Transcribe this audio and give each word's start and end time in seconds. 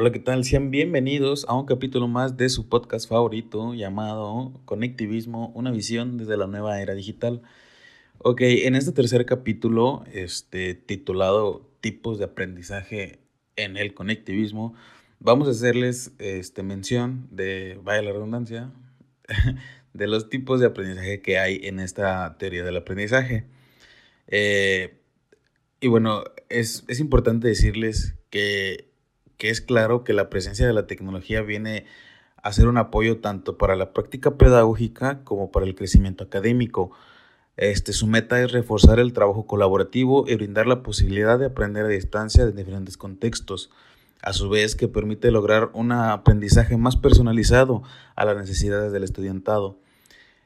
Hola, 0.00 0.12
¿qué 0.12 0.20
tal? 0.20 0.44
Sean 0.44 0.70
bienvenidos 0.70 1.44
a 1.48 1.58
un 1.58 1.66
capítulo 1.66 2.06
más 2.06 2.36
de 2.36 2.48
su 2.50 2.68
podcast 2.68 3.08
favorito 3.08 3.74
llamado 3.74 4.52
Conectivismo, 4.64 5.50
una 5.56 5.72
visión 5.72 6.18
desde 6.18 6.36
la 6.36 6.46
nueva 6.46 6.80
era 6.80 6.94
digital. 6.94 7.42
Ok, 8.18 8.42
en 8.42 8.76
este 8.76 8.92
tercer 8.92 9.26
capítulo, 9.26 10.04
este, 10.12 10.74
titulado 10.74 11.68
Tipos 11.80 12.20
de 12.20 12.26
aprendizaje 12.26 13.18
en 13.56 13.76
el 13.76 13.92
conectivismo, 13.92 14.72
vamos 15.18 15.48
a 15.48 15.50
hacerles 15.50 16.12
este, 16.20 16.62
mención 16.62 17.26
de, 17.32 17.80
vaya 17.82 18.02
la 18.02 18.12
redundancia, 18.12 18.70
de 19.94 20.06
los 20.06 20.28
tipos 20.28 20.60
de 20.60 20.66
aprendizaje 20.66 21.22
que 21.22 21.40
hay 21.40 21.62
en 21.64 21.80
esta 21.80 22.38
teoría 22.38 22.62
del 22.62 22.76
aprendizaje. 22.76 23.46
Eh, 24.28 24.96
y 25.80 25.88
bueno, 25.88 26.22
es, 26.50 26.84
es 26.86 27.00
importante 27.00 27.48
decirles 27.48 28.14
que 28.30 28.88
que 29.38 29.50
es 29.50 29.60
claro 29.60 30.04
que 30.04 30.12
la 30.12 30.28
presencia 30.28 30.66
de 30.66 30.72
la 30.72 30.86
tecnología 30.86 31.40
viene 31.42 31.86
a 32.42 32.52
ser 32.52 32.68
un 32.68 32.76
apoyo 32.76 33.18
tanto 33.18 33.56
para 33.56 33.76
la 33.76 33.92
práctica 33.92 34.36
pedagógica 34.36 35.24
como 35.24 35.50
para 35.50 35.66
el 35.66 35.74
crecimiento 35.74 36.24
académico. 36.24 36.90
Este, 37.56 37.92
su 37.92 38.06
meta 38.06 38.40
es 38.42 38.52
reforzar 38.52 39.00
el 39.00 39.12
trabajo 39.12 39.46
colaborativo 39.46 40.24
y 40.28 40.34
brindar 40.34 40.66
la 40.66 40.82
posibilidad 40.82 41.38
de 41.38 41.46
aprender 41.46 41.86
a 41.86 41.88
distancia 41.88 42.44
en 42.44 42.54
diferentes 42.54 42.96
contextos, 42.96 43.70
a 44.22 44.32
su 44.32 44.48
vez 44.48 44.76
que 44.76 44.88
permite 44.88 45.30
lograr 45.30 45.70
un 45.72 45.92
aprendizaje 45.92 46.76
más 46.76 46.96
personalizado 46.96 47.82
a 48.14 48.24
las 48.24 48.36
necesidades 48.36 48.92
del 48.92 49.04
estudiantado. 49.04 49.80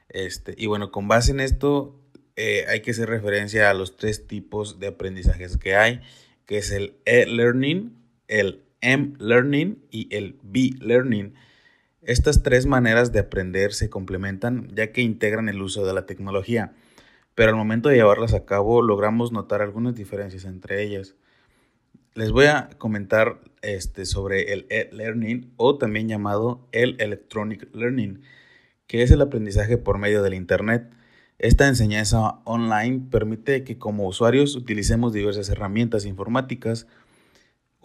Este, 0.09 0.53
y 0.57 0.67
bueno, 0.67 0.91
con 0.91 1.07
base 1.07 1.31
en 1.31 1.39
esto 1.39 1.99
eh, 2.35 2.65
hay 2.67 2.81
que 2.81 2.91
hacer 2.91 3.09
referencia 3.09 3.69
a 3.69 3.73
los 3.73 3.97
tres 3.97 4.27
tipos 4.27 4.79
de 4.79 4.87
aprendizajes 4.87 5.57
que 5.57 5.75
hay, 5.75 6.01
que 6.45 6.57
es 6.57 6.71
el 6.71 6.97
e-learning, 7.05 7.95
el 8.27 8.63
M-Learning 8.83 9.79
y 9.89 10.13
el 10.15 10.37
B-Learning. 10.43 11.33
Estas 12.01 12.43
tres 12.43 12.65
maneras 12.65 13.11
de 13.13 13.19
aprender 13.19 13.73
se 13.73 13.89
complementan 13.89 14.67
ya 14.75 14.91
que 14.91 15.01
integran 15.01 15.47
el 15.47 15.61
uso 15.61 15.85
de 15.85 15.93
la 15.93 16.05
tecnología, 16.05 16.73
pero 17.33 17.49
al 17.49 17.55
momento 17.55 17.89
de 17.89 17.95
llevarlas 17.95 18.33
a 18.33 18.45
cabo 18.45 18.81
logramos 18.81 19.31
notar 19.31 19.61
algunas 19.61 19.95
diferencias 19.95 20.43
entre 20.45 20.83
ellas. 20.83 21.15
Les 22.13 22.31
voy 22.31 22.45
a 22.45 22.69
comentar 22.77 23.39
este, 23.61 24.05
sobre 24.05 24.53
el 24.53 24.67
e-learning 24.69 25.53
o 25.55 25.77
también 25.77 26.09
llamado 26.09 26.67
el 26.73 26.97
electronic 26.99 27.73
learning, 27.73 28.21
que 28.85 29.01
es 29.01 29.09
el 29.09 29.21
aprendizaje 29.21 29.77
por 29.77 29.97
medio 29.97 30.21
del 30.21 30.33
Internet. 30.33 30.93
Esta 31.39 31.67
enseñanza 31.67 32.41
online 32.43 33.07
permite 33.09 33.63
que 33.63 33.77
como 33.77 34.07
usuarios 34.07 34.55
utilicemos 34.55 35.13
diversas 35.13 35.49
herramientas 35.49 36.05
informáticas, 36.05 36.85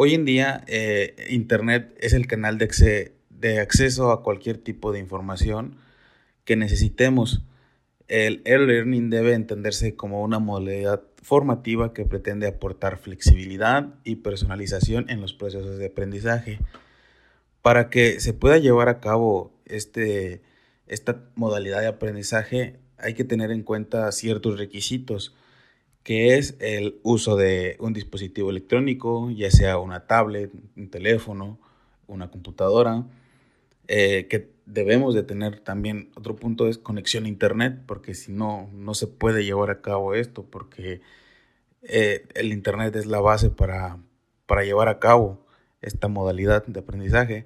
Hoy 0.01 0.15
en 0.15 0.25
día, 0.25 0.63
eh, 0.69 1.27
Internet 1.29 1.93
es 1.99 2.13
el 2.13 2.29
canal 2.29 2.57
de, 2.57 3.13
de 3.31 3.59
acceso 3.59 4.13
a 4.13 4.23
cualquier 4.23 4.57
tipo 4.57 4.93
de 4.93 5.01
información 5.01 5.75
que 6.45 6.55
necesitemos. 6.55 7.43
El 8.07 8.41
e-learning 8.45 9.11
debe 9.11 9.33
entenderse 9.33 9.97
como 9.97 10.23
una 10.23 10.39
modalidad 10.39 11.03
formativa 11.21 11.95
que 11.95 12.05
pretende 12.05 12.47
aportar 12.47 12.99
flexibilidad 12.99 13.93
y 14.05 14.15
personalización 14.15 15.11
en 15.11 15.21
los 15.21 15.33
procesos 15.33 15.79
de 15.79 15.87
aprendizaje. 15.87 16.61
Para 17.61 17.91
que 17.91 18.21
se 18.21 18.33
pueda 18.33 18.59
llevar 18.59 18.89
a 18.89 19.01
cabo 19.01 19.53
este, 19.65 20.43
esta 20.87 21.25
modalidad 21.35 21.81
de 21.81 21.89
aprendizaje 21.89 22.77
hay 22.99 23.15
que 23.15 23.25
tener 23.25 23.51
en 23.51 23.65
cuenta 23.65 24.13
ciertos 24.13 24.61
requisitos 24.61 25.35
que 26.09 26.39
es 26.39 26.57
el 26.59 27.01
uso 27.03 27.37
de 27.37 27.77
un 27.81 27.93
dispositivo 27.93 28.49
electrónico, 28.49 29.31
ya 29.31 29.51
sea 29.51 29.77
una 29.77 30.07
tablet, 30.07 30.51
un 30.75 30.89
teléfono, 30.89 31.59
una 32.07 32.31
computadora, 32.31 33.05
eh, 33.89 34.27
que 34.31 34.49
debemos 34.65 35.15
de 35.15 35.23
tener 35.23 35.61
también, 35.61 36.09
otro 36.15 36.35
punto 36.35 36.67
es 36.67 36.79
conexión 36.79 37.27
a 37.27 37.29
internet, 37.29 37.83
porque 37.85 38.15
si 38.15 38.33
no, 38.33 38.71
no 38.73 38.95
se 38.95 39.07
puede 39.07 39.45
llevar 39.45 39.69
a 39.69 39.83
cabo 39.83 40.15
esto, 40.15 40.45
porque 40.45 41.03
eh, 41.83 42.27
el 42.35 42.55
internet 42.55 42.97
es 42.97 43.05
la 43.05 43.21
base 43.21 43.51
para, 43.51 43.99
para 44.47 44.65
llevar 44.65 44.89
a 44.89 45.01
cabo 45.01 45.45
esta 45.83 46.09
modalidad 46.09 46.65
de 46.67 46.81
aprendizaje. 46.81 47.45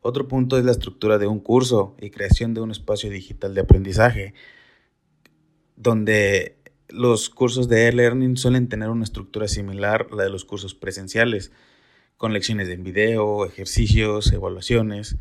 Otro 0.00 0.28
punto 0.28 0.56
es 0.56 0.64
la 0.64 0.72
estructura 0.72 1.18
de 1.18 1.26
un 1.26 1.40
curso 1.40 1.94
y 2.00 2.08
creación 2.08 2.54
de 2.54 2.62
un 2.62 2.70
espacio 2.70 3.10
digital 3.10 3.54
de 3.54 3.60
aprendizaje, 3.60 4.32
donde 5.76 6.57
los 6.88 7.28
cursos 7.30 7.68
de 7.68 7.88
e-learning 7.88 8.36
suelen 8.36 8.68
tener 8.68 8.88
una 8.88 9.04
estructura 9.04 9.46
similar 9.48 10.08
a 10.10 10.16
la 10.16 10.22
de 10.24 10.30
los 10.30 10.44
cursos 10.44 10.74
presenciales, 10.74 11.52
con 12.16 12.32
lecciones 12.32 12.68
en 12.68 12.82
video, 12.82 13.46
ejercicios, 13.46 14.32
evaluaciones. 14.32 15.16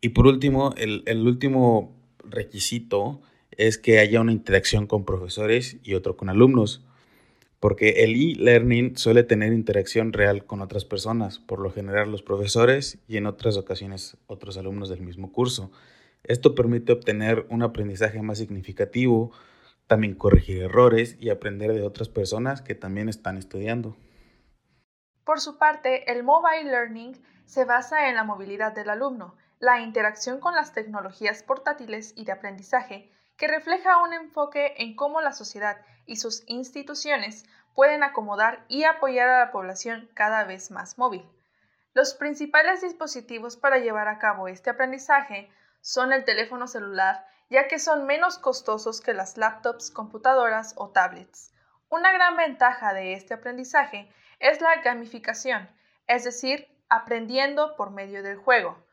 Y 0.00 0.10
por 0.10 0.26
último, 0.26 0.74
el, 0.76 1.26
último 1.26 1.94
requisito 2.24 3.22
es 3.52 3.78
que 3.78 4.00
haya 4.00 4.20
una 4.20 4.32
interacción 4.32 4.86
con 4.86 5.04
profesores 5.04 5.78
y 5.82 5.94
otro 5.94 6.16
con 6.16 6.28
alumnos, 6.28 6.84
porque 7.60 8.04
el 8.04 8.14
e-learning 8.14 8.98
suele 8.98 9.22
tener 9.22 9.52
interacción 9.52 10.12
real 10.12 10.44
con 10.44 10.60
otras 10.60 10.84
personas, 10.84 11.38
por 11.38 11.60
lo 11.60 11.70
general 11.70 12.10
los 12.10 12.22
profesores 12.22 12.98
y 13.08 13.16
en 13.16 13.26
otras 13.26 13.56
ocasiones 13.56 14.18
otros 14.26 14.58
alumnos 14.58 14.90
del 14.90 15.00
mismo 15.00 15.32
curso. 15.32 15.70
Esto 16.24 16.54
permite 16.54 16.92
obtener 16.92 17.46
un 17.48 17.62
aprendizaje 17.62 18.20
más 18.20 18.38
significativo, 18.38 19.32
también 19.86 20.14
corregir 20.14 20.62
errores 20.62 21.16
y 21.20 21.30
aprender 21.30 21.72
de 21.72 21.82
otras 21.82 22.08
personas 22.08 22.62
que 22.62 22.74
también 22.74 23.08
están 23.08 23.36
estudiando. 23.36 23.96
Por 25.24 25.40
su 25.40 25.58
parte, 25.58 26.10
el 26.12 26.22
Mobile 26.22 26.64
Learning 26.64 27.20
se 27.46 27.64
basa 27.64 28.08
en 28.08 28.16
la 28.16 28.24
movilidad 28.24 28.72
del 28.72 28.90
alumno, 28.90 29.36
la 29.58 29.80
interacción 29.80 30.40
con 30.40 30.54
las 30.54 30.72
tecnologías 30.72 31.42
portátiles 31.42 32.12
y 32.16 32.24
de 32.24 32.32
aprendizaje, 32.32 33.10
que 33.36 33.48
refleja 33.48 34.02
un 34.02 34.12
enfoque 34.12 34.74
en 34.78 34.94
cómo 34.94 35.20
la 35.20 35.32
sociedad 35.32 35.78
y 36.06 36.16
sus 36.16 36.44
instituciones 36.46 37.44
pueden 37.74 38.02
acomodar 38.02 38.64
y 38.68 38.84
apoyar 38.84 39.28
a 39.28 39.38
la 39.40 39.50
población 39.50 40.08
cada 40.14 40.44
vez 40.44 40.70
más 40.70 40.98
móvil. 40.98 41.24
Los 41.92 42.14
principales 42.14 42.82
dispositivos 42.82 43.56
para 43.56 43.78
llevar 43.78 44.08
a 44.08 44.18
cabo 44.18 44.48
este 44.48 44.70
aprendizaje 44.70 45.48
son 45.80 46.12
el 46.12 46.24
teléfono 46.24 46.66
celular 46.66 47.26
ya 47.50 47.68
que 47.68 47.78
son 47.78 48.06
menos 48.06 48.38
costosos 48.38 49.00
que 49.00 49.14
las 49.14 49.36
laptops, 49.36 49.90
computadoras 49.90 50.74
o 50.76 50.90
tablets. 50.90 51.52
Una 51.88 52.12
gran 52.12 52.36
ventaja 52.36 52.94
de 52.94 53.12
este 53.12 53.34
aprendizaje 53.34 54.12
es 54.40 54.60
la 54.60 54.82
gamificación, 54.82 55.68
es 56.06 56.24
decir, 56.24 56.68
aprendiendo 56.88 57.76
por 57.76 57.90
medio 57.90 58.22
del 58.22 58.36
juego. 58.36 58.84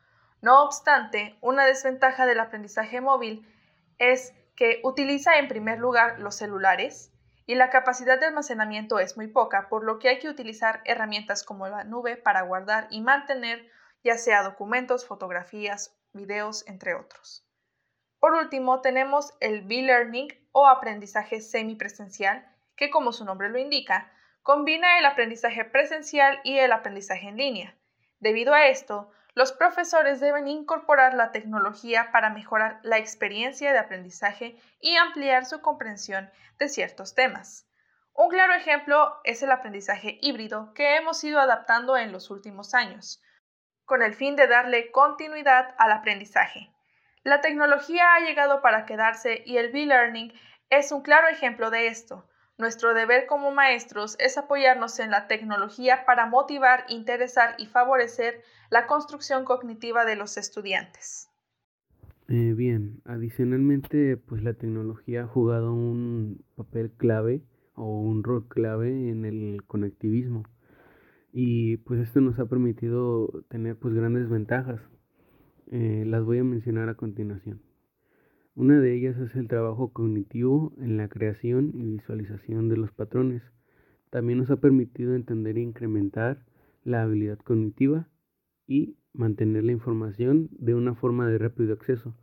No 0.42 0.64
obstante, 0.64 1.38
una 1.42 1.66
desventaja 1.66 2.26
del 2.26 2.40
aprendizaje 2.40 3.02
móvil 3.02 3.48
es 3.98 4.34
que 4.56 4.82
utiliza 4.84 5.38
en 5.38 5.48
primer 5.48 5.80
lugar 5.80 6.20
los 6.20 6.36
celulares 6.36 7.12
y 7.46 7.56
la 7.56 7.70
capacidad 7.70 8.20
de 8.20 8.28
almacenamiento 8.28 9.00
es 9.00 9.18
muy 9.18 9.28
poca, 9.28 9.70
por 9.70 9.84
lo 9.84 10.00
que 10.00 10.10
hay 10.10 10.20
que 10.20 10.30
utilizar 10.30 10.82
herramientas 10.86 11.44
como 11.44 11.68
la 11.68 11.84
nube 11.84 12.18
para 12.18 12.42
guardar 12.42 12.88
y 12.90 13.02
mantener 13.02 13.70
ya 14.04 14.18
sea 14.18 14.44
documentos, 14.44 15.06
fotografías, 15.06 15.96
videos, 16.14 16.66
entre 16.68 16.96
otros. 16.96 17.46
Por 18.22 18.36
último, 18.36 18.82
tenemos 18.82 19.34
el 19.40 19.64
B-Learning 19.64 20.28
o 20.52 20.68
aprendizaje 20.68 21.42
semipresencial, 21.42 22.48
que 22.76 22.92
como 22.92 23.14
su 23.14 23.26
nombre 23.26 23.50
lo 23.50 23.58
indica, 23.58 24.12
combina 24.44 25.00
el 25.00 25.08
aprendizaje 25.08 25.66
presencial 25.66 26.40
y 26.44 26.60
el 26.60 26.72
aprendizaje 26.72 27.30
en 27.30 27.38
línea. 27.38 27.76
Debido 28.20 28.54
a 28.54 28.68
esto, 28.68 29.10
los 29.34 29.52
profesores 29.52 30.20
deben 30.20 30.48
incorporar 30.48 31.16
la 31.16 31.32
tecnología 31.32 32.12
para 32.12 32.30
mejorar 32.30 32.80
la 32.84 33.00
experiencia 33.00 33.72
de 33.72 33.80
aprendizaje 33.80 34.56
y 34.80 34.96
ampliar 34.98 35.48
su 35.48 35.60
comprensión 35.62 36.30
de 36.60 36.70
ciertos 36.70 37.16
temas. 37.16 37.68
Un 38.14 38.30
claro 38.30 38.54
ejemplo 38.54 39.20
es 39.24 39.42
el 39.42 39.52
aprendizaje 39.52 40.20
híbrido 40.22 40.76
que 40.76 40.96
hemos 40.96 41.24
ido 41.24 41.40
adaptando 41.40 41.98
en 41.98 42.12
los 42.12 42.30
últimos 42.30 42.76
años, 42.76 43.20
con 43.84 44.04
el 44.04 44.14
fin 44.14 44.36
de 44.36 44.46
darle 44.46 44.92
continuidad 44.92 45.74
al 45.80 45.92
aprendizaje. 45.92 46.71
La 47.24 47.40
tecnología 47.40 48.16
ha 48.16 48.26
llegado 48.26 48.62
para 48.62 48.88
quedarse 48.88 49.44
y 49.46 49.58
el 49.58 49.72
B-Learning 49.72 50.34
es 50.72 50.92
un 50.92 51.02
claro 51.04 51.28
ejemplo 51.28 51.70
de 51.70 51.86
esto. 51.88 52.26
Nuestro 52.58 52.96
deber 52.96 53.28
como 53.28 53.52
maestros 53.52 54.16
es 54.20 54.40
apoyarnos 54.40 55.00
en 55.00 55.12
la 55.12 55.28
tecnología 55.28 56.04
para 56.06 56.26
motivar, 56.26 56.86
interesar 56.90 57.54
y 57.60 57.68
favorecer 57.68 58.42
la 58.72 58.88
construcción 58.88 59.46
cognitiva 59.46 60.04
de 60.04 60.16
los 60.16 60.38
estudiantes. 60.38 61.30
Eh, 62.28 62.54
bien, 62.54 63.02
adicionalmente, 63.06 64.18
pues 64.18 64.42
la 64.42 64.54
tecnología 64.54 65.24
ha 65.24 65.28
jugado 65.28 65.74
un 65.74 66.44
papel 66.56 66.92
clave 66.98 67.44
o 67.76 68.00
un 68.00 68.24
rol 68.24 68.48
clave 68.48 69.10
en 69.10 69.26
el 69.26 69.64
conectivismo 69.68 70.44
y 71.32 71.78
pues 71.78 72.00
esto 72.00 72.20
nos 72.20 72.40
ha 72.40 72.46
permitido 72.46 73.44
tener 73.50 73.78
pues 73.78 73.94
grandes 73.94 74.28
ventajas 74.28 74.82
eh, 75.70 76.04
las 76.08 76.24
voy 76.24 76.40
a 76.40 76.44
mencionar 76.44 76.90
a 76.90 76.96
continuación. 76.96 77.62
Una 78.56 78.80
de 78.80 78.94
ellas 78.94 79.18
es 79.18 79.36
el 79.36 79.48
trabajo 79.48 79.94
cognitivo 79.94 80.74
en 80.80 80.98
la 80.98 81.08
creación 81.08 81.72
y 81.74 81.84
visualización 81.84 82.68
de 82.70 82.78
los 82.78 82.92
patrones. 82.92 83.44
También 84.10 84.40
nos 84.40 84.52
ha 84.52 84.58
permitido 84.58 85.16
entender 85.16 85.58
e 85.58 85.62
incrementar 85.62 86.44
la 86.84 87.04
habilidad 87.04 87.40
cognitiva 87.40 88.10
y 88.68 88.98
mantener 89.14 89.64
la 89.64 89.72
información 89.72 90.50
de 90.52 90.76
una 90.76 90.96
forma 90.96 91.28
de 91.28 91.38
rápido 91.38 91.74
acceso, 91.74 92.14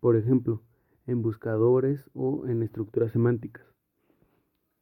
por 0.00 0.16
ejemplo, 0.16 0.62
en 1.06 1.22
buscadores 1.22 2.10
o 2.14 2.46
en 2.46 2.62
estructuras 2.62 3.12
semánticas. 3.12 3.66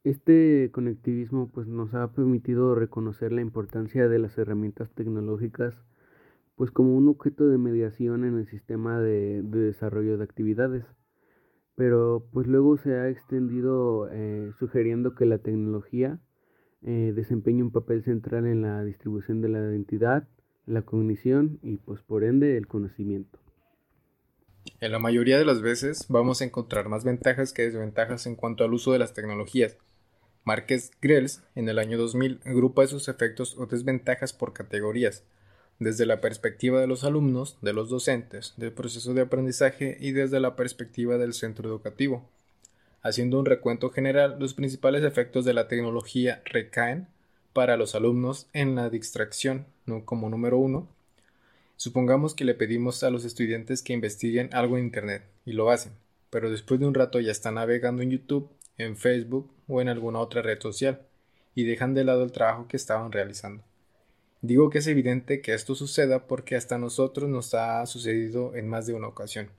Este 0.05 0.69
conectivismo 0.71 1.49
pues, 1.49 1.67
nos 1.67 1.93
ha 1.93 2.11
permitido 2.11 2.75
reconocer 2.75 3.31
la 3.31 3.41
importancia 3.41 4.07
de 4.07 4.19
las 4.19 4.37
herramientas 4.37 4.91
tecnológicas 4.91 5.83
pues, 6.55 6.71
como 6.71 6.95
un 6.95 7.07
objeto 7.07 7.47
de 7.47 7.57
mediación 7.57 8.25
en 8.25 8.37
el 8.37 8.47
sistema 8.47 8.99
de, 8.99 9.41
desarrollo 9.43 10.17
de 10.17 10.23
actividades. 10.23 10.85
Pero 11.75 12.27
pues 12.31 12.47
luego 12.47 12.77
se 12.77 12.95
ha 12.95 13.09
extendido 13.09 14.09
eh, 14.09 14.51
sugiriendo 14.57 15.13
que 15.13 15.25
la 15.25 15.39
tecnología 15.39 16.21
eh, 16.81 17.11
desempeña 17.13 17.63
un 17.63 17.71
papel 17.71 18.03
central 18.03 18.45
en 18.45 18.61
la 18.61 18.83
distribución 18.83 19.41
de 19.41 19.49
la 19.49 19.59
identidad, 19.59 20.27
la 20.65 20.83
cognición 20.83 21.59
y 21.61 21.77
pues 21.77 22.01
por 22.01 22.23
ende 22.23 22.57
el 22.57 22.67
conocimiento. 22.67 23.39
En 24.79 24.91
la 24.91 24.99
mayoría 24.99 25.37
de 25.37 25.45
las 25.45 25.61
veces 25.61 26.05
vamos 26.09 26.41
a 26.41 26.45
encontrar 26.45 26.89
más 26.89 27.03
ventajas 27.03 27.53
que 27.53 27.63
desventajas 27.63 28.25
en 28.25 28.35
cuanto 28.35 28.63
al 28.63 28.73
uso 28.73 28.93
de 28.93 28.99
las 28.99 29.13
tecnologías. 29.13 29.77
Marquez 30.43 30.91
Grels, 31.01 31.43
en 31.55 31.69
el 31.69 31.79
año 31.79 31.97
2000, 31.97 32.41
agrupa 32.45 32.83
esos 32.83 33.07
efectos 33.07 33.57
o 33.57 33.65
desventajas 33.65 34.31
por 34.31 34.53
categorías, 34.53 35.23
desde 35.79 36.05
la 36.05 36.21
perspectiva 36.21 36.79
de 36.79 36.87
los 36.87 37.03
alumnos, 37.03 37.57
de 37.61 37.73
los 37.73 37.89
docentes, 37.89 38.53
del 38.57 38.71
proceso 38.71 39.13
de 39.13 39.21
aprendizaje 39.21 39.97
y 39.99 40.11
desde 40.11 40.39
la 40.39 40.55
perspectiva 40.55 41.17
del 41.17 41.33
centro 41.33 41.67
educativo. 41.67 42.29
Haciendo 43.01 43.39
un 43.39 43.45
recuento 43.45 43.89
general, 43.89 44.37
los 44.39 44.53
principales 44.53 45.03
efectos 45.03 45.45
de 45.45 45.53
la 45.53 45.67
tecnología 45.67 46.41
recaen 46.45 47.07
para 47.53 47.77
los 47.77 47.93
alumnos 47.93 48.47
en 48.53 48.75
la 48.75 48.89
distracción, 48.89 49.65
como 50.05 50.29
número 50.29 50.57
uno. 50.57 50.87
Supongamos 51.77 52.33
que 52.33 52.45
le 52.45 52.55
pedimos 52.55 53.03
a 53.03 53.09
los 53.09 53.25
estudiantes 53.25 53.81
que 53.81 53.93
investiguen 53.93 54.49
algo 54.53 54.77
en 54.77 54.85
Internet, 54.85 55.23
y 55.45 55.53
lo 55.53 55.69
hacen, 55.69 55.91
pero 56.29 56.49
después 56.49 56.79
de 56.79 56.87
un 56.87 56.93
rato 56.93 57.19
ya 57.19 57.31
están 57.31 57.55
navegando 57.55 58.01
en 58.01 58.11
YouTube, 58.11 58.49
en 58.77 58.97
Facebook 58.97 59.51
o 59.67 59.81
en 59.81 59.89
alguna 59.89 60.19
otra 60.19 60.41
red 60.41 60.59
social, 60.59 61.01
y 61.53 61.63
dejan 61.63 61.93
de 61.93 62.05
lado 62.05 62.23
el 62.23 62.31
trabajo 62.31 62.67
que 62.67 62.77
estaban 62.77 63.11
realizando. 63.11 63.63
Digo 64.41 64.69
que 64.69 64.79
es 64.79 64.87
evidente 64.87 65.41
que 65.41 65.53
esto 65.53 65.75
suceda 65.75 66.27
porque 66.27 66.55
hasta 66.55 66.77
nosotros 66.77 67.29
nos 67.29 67.53
ha 67.53 67.85
sucedido 67.85 68.55
en 68.55 68.67
más 68.67 68.85
de 68.85 68.93
una 68.93 69.07
ocasión. 69.07 69.49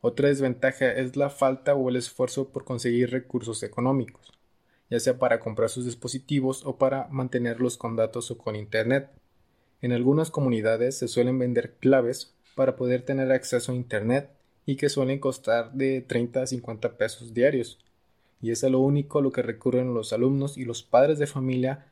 Otra 0.00 0.28
desventaja 0.28 0.90
es 0.92 1.16
la 1.16 1.28
falta 1.28 1.74
o 1.74 1.88
el 1.90 1.96
esfuerzo 1.96 2.48
por 2.48 2.64
conseguir 2.64 3.10
recursos 3.10 3.62
económicos, 3.62 4.32
ya 4.88 4.98
sea 4.98 5.18
para 5.18 5.40
comprar 5.40 5.68
sus 5.68 5.84
dispositivos 5.84 6.64
o 6.64 6.78
para 6.78 7.06
mantenerlos 7.08 7.76
con 7.76 7.96
datos 7.96 8.30
o 8.30 8.38
con 8.38 8.56
Internet. 8.56 9.10
En 9.82 9.92
algunas 9.92 10.30
comunidades 10.30 10.96
se 10.96 11.06
suelen 11.06 11.38
vender 11.38 11.74
claves 11.78 12.34
para 12.54 12.76
poder 12.76 13.02
tener 13.02 13.30
acceso 13.30 13.72
a 13.72 13.74
Internet 13.74 14.30
y 14.64 14.76
que 14.76 14.88
suelen 14.88 15.18
costar 15.18 15.72
de 15.72 16.00
30 16.00 16.42
a 16.42 16.46
50 16.46 16.96
pesos 16.96 17.34
diarios. 17.34 17.78
Y 18.40 18.52
es 18.52 18.64
a 18.64 18.70
lo 18.70 18.80
único 18.80 19.18
a 19.18 19.22
lo 19.22 19.32
que 19.32 19.42
recurren 19.42 19.92
los 19.92 20.12
alumnos 20.14 20.56
y 20.56 20.64
los 20.64 20.82
padres 20.82 21.18
de 21.18 21.26
familia 21.26 21.86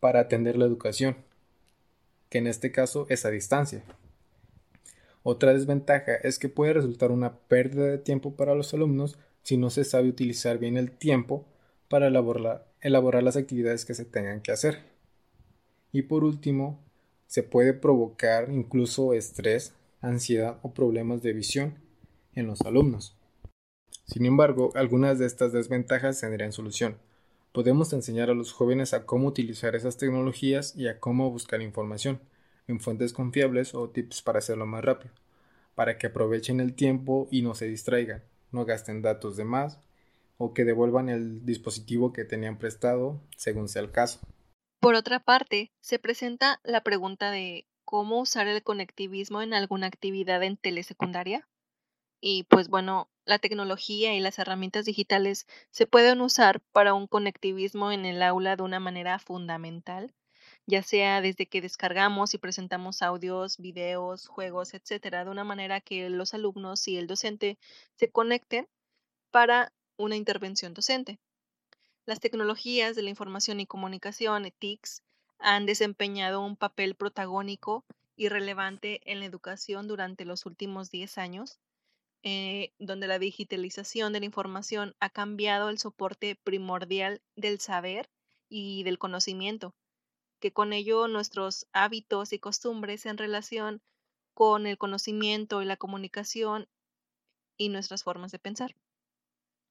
para 0.00 0.20
atender 0.20 0.56
la 0.56 0.64
educación, 0.64 1.16
que 2.30 2.38
en 2.38 2.46
este 2.46 2.72
caso 2.72 3.06
es 3.10 3.26
a 3.26 3.30
distancia. 3.30 3.84
Otra 5.22 5.52
desventaja 5.52 6.14
es 6.14 6.38
que 6.38 6.48
puede 6.48 6.72
resultar 6.72 7.10
una 7.10 7.36
pérdida 7.36 7.84
de 7.84 7.98
tiempo 7.98 8.36
para 8.36 8.54
los 8.54 8.72
alumnos 8.72 9.18
si 9.42 9.56
no 9.56 9.68
se 9.68 9.84
sabe 9.84 10.08
utilizar 10.08 10.58
bien 10.58 10.76
el 10.76 10.90
tiempo 10.90 11.46
para 11.88 12.06
elaborar, 12.06 13.22
las 13.22 13.36
actividades 13.36 13.84
que 13.84 13.94
se 13.94 14.04
tengan 14.04 14.40
que 14.40 14.52
hacer. 14.52 14.78
Y 15.92 16.02
por 16.02 16.24
último, 16.24 16.80
se 17.26 17.42
puede 17.42 17.74
provocar 17.74 18.50
incluso 18.50 19.12
estrés, 19.12 19.74
ansiedad 20.00 20.58
o 20.62 20.72
problemas 20.72 21.22
de 21.22 21.32
visión 21.32 21.74
en 22.34 22.46
los 22.46 22.62
alumnos. 22.62 23.16
Sin 24.06 24.24
embargo, 24.24 24.72
algunas 24.74 25.18
de 25.18 25.26
estas 25.26 25.52
desventajas 25.52 26.20
tendrían 26.20 26.52
solución. 26.52 26.96
Podemos 27.52 27.92
enseñar 27.92 28.30
a 28.30 28.34
los 28.34 28.52
jóvenes 28.52 28.94
a 28.94 29.06
cómo 29.06 29.26
utilizar 29.26 29.74
esas 29.74 29.96
tecnologías 29.96 30.76
y 30.76 30.86
a 30.86 31.00
cómo 31.00 31.30
buscar 31.30 31.62
información 31.62 32.20
en 32.68 32.78
fuentes 32.78 33.12
confiables 33.12 33.74
o 33.74 33.90
tips 33.90 34.22
para 34.22 34.38
hacerlo 34.38 34.66
más 34.66 34.84
rápido, 34.84 35.12
para 35.74 35.98
que 35.98 36.06
aprovechen 36.06 36.60
el 36.60 36.74
tiempo 36.74 37.26
y 37.32 37.42
no 37.42 37.54
se 37.56 37.66
distraigan, 37.66 38.22
no 38.52 38.64
gasten 38.64 39.02
datos 39.02 39.36
de 39.36 39.44
más 39.44 39.80
o 40.38 40.54
que 40.54 40.64
devuelvan 40.64 41.08
el 41.08 41.44
dispositivo 41.44 42.12
que 42.12 42.24
tenían 42.24 42.56
prestado 42.56 43.20
según 43.36 43.68
sea 43.68 43.82
el 43.82 43.90
caso. 43.90 44.20
Por 44.78 44.94
otra 44.94 45.18
parte, 45.18 45.72
se 45.80 45.98
presenta 45.98 46.60
la 46.62 46.82
pregunta 46.82 47.32
de 47.32 47.66
cómo 47.84 48.20
usar 48.20 48.46
el 48.46 48.62
conectivismo 48.62 49.42
en 49.42 49.54
alguna 49.54 49.88
actividad 49.88 50.42
en 50.44 50.56
telesecundaria. 50.56 51.48
Y 52.20 52.44
pues 52.44 52.68
bueno, 52.68 53.08
la 53.24 53.38
tecnología 53.38 54.14
y 54.14 54.20
las 54.20 54.38
herramientas 54.38 54.84
digitales 54.84 55.46
se 55.70 55.86
pueden 55.86 56.20
usar 56.20 56.60
para 56.72 56.94
un 56.94 57.06
conectivismo 57.06 57.92
en 57.92 58.04
el 58.06 58.22
aula 58.22 58.56
de 58.56 58.62
una 58.62 58.80
manera 58.80 59.18
fundamental 59.18 60.14
ya 60.66 60.82
sea 60.82 61.20
desde 61.20 61.46
que 61.46 61.60
descargamos 61.60 62.34
y 62.34 62.38
presentamos 62.38 63.02
audios, 63.02 63.58
videos, 63.58 64.28
juegos, 64.28 64.74
etcétera, 64.74 65.24
de 65.24 65.30
una 65.30 65.44
manera 65.44 65.80
que 65.80 66.08
los 66.10 66.34
alumnos 66.34 66.86
y 66.88 66.96
el 66.96 67.06
docente 67.06 67.58
se 67.96 68.10
conecten 68.10 68.68
para 69.30 69.72
una 69.96 70.16
intervención 70.16 70.74
docente. 70.74 71.18
Las 72.06 72.20
tecnologías 72.20 72.96
de 72.96 73.02
la 73.02 73.10
información 73.10 73.60
y 73.60 73.66
comunicación, 73.66 74.50
TICs, 74.58 75.02
han 75.38 75.66
desempeñado 75.66 76.40
un 76.40 76.56
papel 76.56 76.94
protagónico 76.94 77.84
y 78.16 78.28
relevante 78.28 79.00
en 79.10 79.20
la 79.20 79.26
educación 79.26 79.88
durante 79.88 80.24
los 80.24 80.46
últimos 80.46 80.90
10 80.90 81.18
años, 81.18 81.58
eh, 82.22 82.72
donde 82.78 83.06
la 83.06 83.18
digitalización 83.18 84.12
de 84.12 84.20
la 84.20 84.26
información 84.26 84.94
ha 85.00 85.08
cambiado 85.08 85.70
el 85.70 85.78
soporte 85.78 86.36
primordial 86.36 87.22
del 87.34 87.60
saber 87.60 88.10
y 88.48 88.82
del 88.82 88.98
conocimiento, 88.98 89.74
que 90.38 90.52
con 90.52 90.72
ello 90.72 91.08
nuestros 91.08 91.66
hábitos 91.72 92.32
y 92.32 92.38
costumbres 92.38 93.06
en 93.06 93.16
relación 93.16 93.82
con 94.34 94.66
el 94.66 94.76
conocimiento 94.76 95.62
y 95.62 95.64
la 95.64 95.76
comunicación 95.76 96.68
y 97.56 97.68
nuestras 97.68 98.02
formas 98.02 98.32
de 98.32 98.38
pensar. 98.38 98.74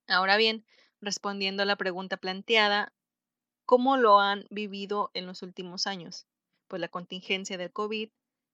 Ahora 0.07 0.37
bien, 0.37 0.65
respondiendo 1.01 1.63
a 1.63 1.65
la 1.67 1.75
pregunta 1.75 2.17
planteada, 2.17 2.93
¿cómo 3.65 3.97
lo 3.97 4.19
han 4.19 4.45
vivido 4.49 5.11
en 5.13 5.27
los 5.27 5.43
últimos 5.43 5.85
años? 5.85 6.25
Pues 6.67 6.79
la 6.79 6.87
contingencia 6.87 7.57
del 7.57 7.71
COVID 7.71 8.09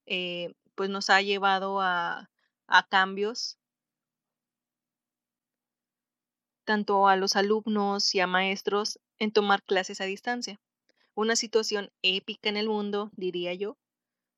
eh, 0.05 0.53
pues 0.75 0.89
nos 0.89 1.09
ha 1.09 1.21
llevado 1.21 1.79
a, 1.81 2.29
a 2.67 2.87
cambios 2.87 3.57
tanto 6.65 7.07
a 7.07 7.15
los 7.15 7.35
alumnos 7.35 8.13
y 8.15 8.19
a 8.19 8.27
maestros 8.27 8.99
en 9.19 9.31
tomar 9.31 9.63
clases 9.63 10.01
a 10.01 10.05
distancia 10.05 10.59
una 11.15 11.37
situación 11.37 11.91
épica 12.01 12.49
en 12.49 12.57
el 12.57 12.67
mundo, 12.67 13.09
diría 13.15 13.53
yo, 13.53 13.77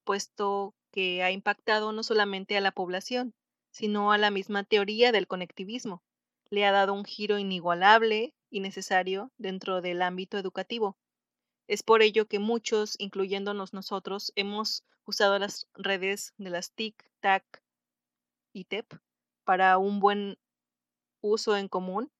puesto 0.04 0.76
que 0.92 1.24
ha 1.24 1.32
impactado 1.32 1.92
no 1.92 2.04
solamente 2.04 2.56
a 2.56 2.62
la 2.62 2.72
población, 2.72 3.34
sino 3.72 4.12
a 4.12 4.18
la 4.18 4.32
misma 4.32 4.64
teoría 4.64 5.12
del 5.12 5.28
conectivismo. 5.28 6.04
Le 6.50 6.66
ha 6.66 6.72
dado 6.72 6.94
un 6.94 7.04
giro 7.04 7.40
inigualable 7.40 8.36
y 8.50 8.60
necesario 8.62 9.32
dentro 9.38 9.82
del 9.82 10.02
ámbito 10.02 10.38
educativo. 10.38 10.98
Es 11.68 11.84
por 11.84 12.02
ello 12.02 12.28
que 12.28 12.40
muchos, 12.40 12.96
incluyéndonos 13.00 13.74
nosotros, 13.74 14.32
hemos 14.36 14.86
usado 15.04 15.38
las 15.40 15.68
redes 15.74 16.34
de 16.38 16.52
las 16.52 16.72
TIC, 16.72 17.12
TAC 17.20 17.64
y 18.54 18.66
TEP 18.66 18.94
para 19.44 19.78
un 19.78 20.00
buen 20.00 20.38
uso 21.22 21.58
en 21.58 21.68
común, 21.68 22.12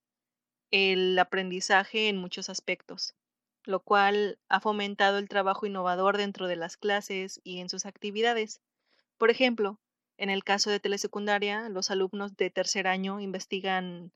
el 0.70 1.18
aprendizaje 1.18 2.08
en 2.08 2.16
muchos 2.18 2.48
aspectos 2.48 3.14
lo 3.68 3.80
cual 3.80 4.38
ha 4.48 4.60
fomentado 4.60 5.18
el 5.18 5.28
trabajo 5.28 5.66
innovador 5.66 6.16
dentro 6.16 6.48
de 6.48 6.56
las 6.56 6.78
clases 6.78 7.38
y 7.44 7.60
en 7.60 7.68
sus 7.68 7.84
actividades. 7.84 8.62
Por 9.18 9.30
ejemplo, 9.30 9.78
en 10.16 10.30
el 10.30 10.42
caso 10.42 10.70
de 10.70 10.80
telesecundaria, 10.80 11.68
los 11.68 11.90
alumnos 11.90 12.34
de 12.38 12.48
tercer 12.48 12.86
año 12.88 13.20
investigan 13.20 14.10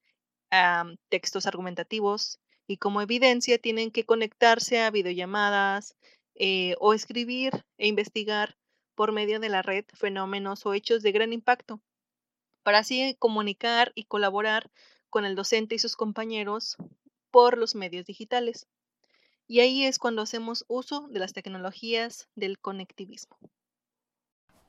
textos 1.10 1.46
argumentativos 1.46 2.40
y 2.66 2.78
como 2.78 3.02
evidencia 3.02 3.58
tienen 3.58 3.90
que 3.90 4.04
conectarse 4.04 4.80
a 4.80 4.90
videollamadas 4.90 5.96
eh, 6.34 6.74
o 6.78 6.94
escribir 6.94 7.64
e 7.76 7.88
investigar 7.88 8.56
por 8.94 9.12
medio 9.12 9.38
de 9.38 9.50
la 9.50 9.60
red 9.60 9.84
fenómenos 9.92 10.64
o 10.64 10.72
hechos 10.72 11.02
de 11.02 11.12
gran 11.12 11.34
impacto, 11.34 11.82
para 12.62 12.78
así 12.78 13.16
comunicar 13.18 13.92
y 13.94 14.04
colaborar 14.04 14.70
con 15.12 15.26
el 15.26 15.36
docente 15.36 15.74
y 15.74 15.78
sus 15.78 15.94
compañeros 15.94 16.78
por 17.30 17.58
los 17.58 17.74
medios 17.74 18.06
digitales. 18.06 18.66
Y 19.46 19.60
ahí 19.60 19.84
es 19.84 19.98
cuando 19.98 20.22
hacemos 20.22 20.64
uso 20.68 21.06
de 21.08 21.20
las 21.20 21.34
tecnologías 21.34 22.30
del 22.34 22.58
conectivismo. 22.58 23.36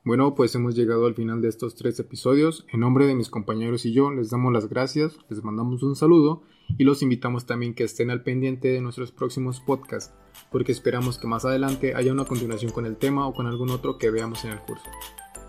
Bueno, 0.04 0.34
pues 0.34 0.54
hemos 0.54 0.76
llegado 0.76 1.06
al 1.06 1.14
final 1.14 1.40
de 1.40 1.48
estos 1.48 1.76
tres 1.76 1.98
episodios. 1.98 2.66
En 2.70 2.80
nombre 2.80 3.06
de 3.06 3.14
mis 3.14 3.30
compañeros 3.30 3.86
y 3.86 3.94
yo 3.94 4.10
les 4.10 4.28
damos 4.28 4.52
las 4.52 4.68
gracias, 4.68 5.16
les 5.30 5.42
mandamos 5.42 5.82
un 5.82 5.96
saludo 5.96 6.42
y 6.76 6.84
los 6.84 7.00
invitamos 7.00 7.46
también 7.46 7.74
que 7.74 7.84
estén 7.84 8.10
al 8.10 8.22
pendiente 8.22 8.68
de 8.68 8.82
nuestros 8.82 9.12
próximos 9.12 9.60
podcasts, 9.60 10.12
porque 10.52 10.72
esperamos 10.72 11.18
que 11.18 11.26
más 11.26 11.46
adelante 11.46 11.94
haya 11.94 12.12
una 12.12 12.26
continuación 12.26 12.70
con 12.70 12.84
el 12.84 12.98
tema 12.98 13.26
o 13.26 13.32
con 13.32 13.46
algún 13.46 13.70
otro 13.70 13.96
que 13.96 14.10
veamos 14.10 14.44
en 14.44 14.50
el 14.50 14.60
curso. 14.60 14.84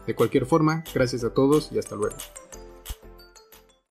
De 0.07 0.15
cualquier 0.15 0.45
forma, 0.45 0.85
gracias 0.93 1.25
a 1.25 1.33
todos 1.33 1.73
y 1.73 1.79
hasta 1.79 1.97
luego. 1.97 2.15